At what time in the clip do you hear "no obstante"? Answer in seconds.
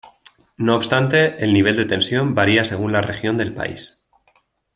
0.57-1.35